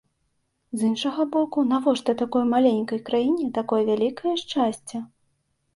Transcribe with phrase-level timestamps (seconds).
[0.79, 4.97] З іншага боку, навошта такой маленькай краіне такое вялікае шчасце?